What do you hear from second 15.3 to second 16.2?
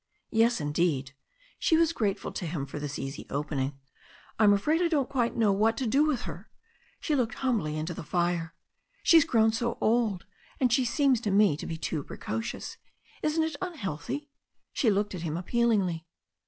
appealingly.